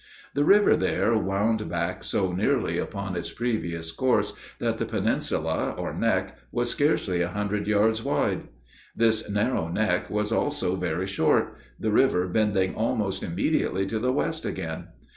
[0.33, 5.93] The river there wound back so nearly upon its previous course that the peninsula, or
[5.93, 8.47] "neck," was scarcely a hundred yards wide.
[8.95, 14.43] This narrow neck was also very short, the river bending almost immediately to the west
[14.43, 14.87] again.